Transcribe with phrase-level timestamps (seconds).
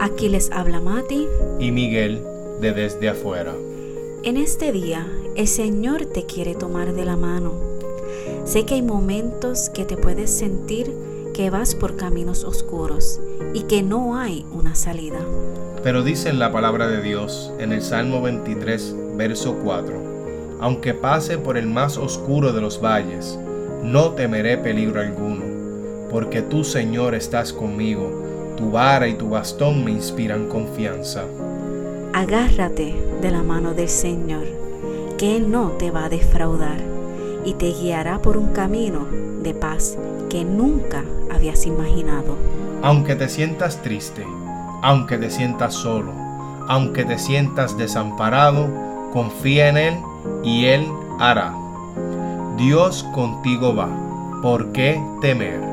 [0.00, 1.26] Aquí les habla Mati
[1.58, 2.22] y Miguel
[2.60, 3.52] de Desde Afuera.
[4.22, 7.54] En este día el Señor te quiere tomar de la mano.
[8.44, 10.94] Sé que hay momentos que te puedes sentir
[11.34, 13.20] que vas por caminos oscuros
[13.54, 15.18] y que no hay una salida.
[15.82, 21.56] Pero dice la palabra de Dios en el Salmo 23, verso 4, aunque pase por
[21.56, 23.36] el más oscuro de los valles,
[23.82, 25.44] no temeré peligro alguno,
[26.08, 31.22] porque tú Señor estás conmigo, tu vara y tu bastón me inspiran confianza.
[32.12, 34.46] Agárrate de la mano del Señor,
[35.16, 36.80] que Él no te va a defraudar
[37.44, 39.06] y te guiará por un camino
[39.42, 39.96] de paz
[40.28, 42.36] que nunca habías imaginado.
[42.82, 44.26] Aunque te sientas triste,
[44.82, 46.10] aunque te sientas solo,
[46.66, 48.68] aunque te sientas desamparado,
[49.12, 49.94] confía en Él
[50.42, 50.84] y Él
[51.20, 51.54] hará.
[52.56, 53.88] Dios contigo va.
[54.42, 55.67] ¿Por qué temer?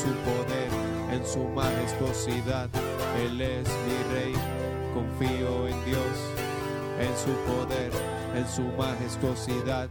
[0.00, 0.70] Su poder,
[1.12, 2.70] en su majestuosidad.
[3.22, 4.32] Él es mi rey,
[4.94, 6.16] confío en Dios,
[6.98, 7.92] en su poder,
[8.34, 9.88] en su majestuosidad.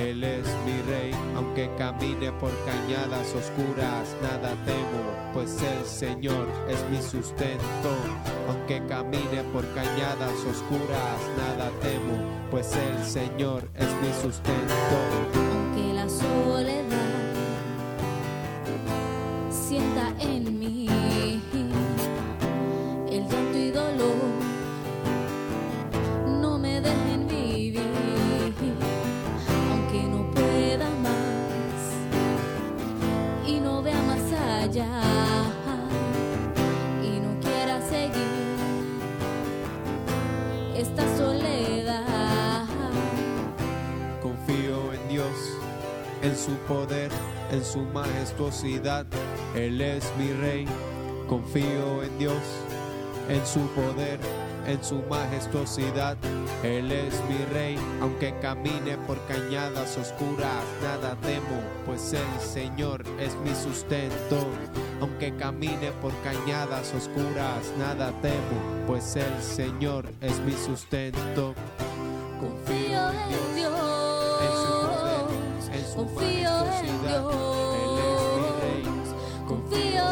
[0.00, 6.84] Él es mi rey, aunque camine por cañadas oscuras, nada temo, pues el Señor es
[6.90, 8.31] mi sustento.
[8.48, 12.16] Aunque camine por cañadas oscuras, nada temo,
[12.50, 14.74] pues el Señor es mi sustento.
[15.34, 16.82] Aunque la soledad
[19.50, 20.86] sienta en mí
[23.10, 24.16] el llanto y dolor.
[26.40, 27.80] No me dejen vivir,
[29.70, 31.82] aunque no pueda más
[33.46, 34.32] y no vea más
[34.62, 35.31] allá
[40.76, 42.66] esta soledad.
[44.22, 45.36] Confío en Dios,
[46.22, 47.10] en su poder,
[47.50, 49.06] en su majestuosidad
[49.54, 50.66] él es mi rey,
[51.28, 52.42] confío en Dios,
[53.28, 54.18] en su poder,
[54.66, 56.16] en su majestuosidad.
[56.62, 63.36] Él es mi rey, aunque camine por cañadas oscuras, nada temo, pues el Señor es
[63.44, 64.46] mi sustento.
[65.02, 71.56] Aunque camine por cañadas oscuras, nada temo, pues el Señor es mi sustento.
[72.38, 73.72] Confío en Dios,
[74.44, 75.26] en su poder,
[75.74, 77.24] en su majestuosidad.
[79.48, 80.04] confío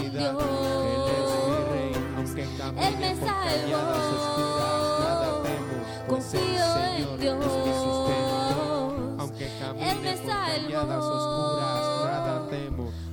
[0.00, 0.42] en Dios.
[2.80, 3.84] Él me salvó.
[6.08, 7.91] Confío en Dios.
[9.92, 10.88] Él me salvó.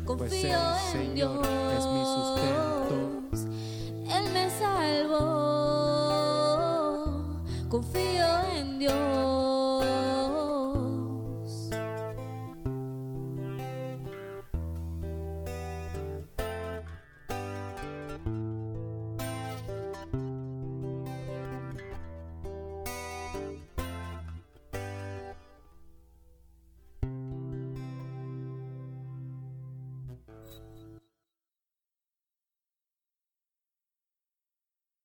[0.05, 0.57] Confío
[0.95, 1.31] en Dios.
[4.09, 5.19] Él me salvó.
[7.69, 9.18] Confío en Dios.